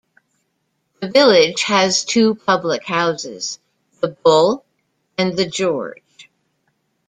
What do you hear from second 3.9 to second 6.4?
The Bull and The George.